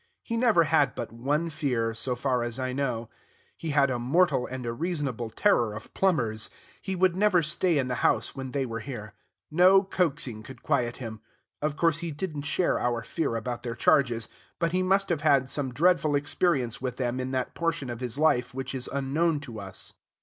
[0.23, 3.07] He never had but one fear, so far as I know:
[3.55, 6.49] he had a mortal and a reasonable terror of plumbers.
[6.81, 9.13] He would never stay in the house when they were here.
[9.51, 11.21] No coaxing could quiet him.
[11.61, 14.27] Of course he did n't share our fear about their charges,
[14.57, 18.17] but he must have had some dreadful experience with them in that portion of his
[18.17, 19.93] life which is unknown to us.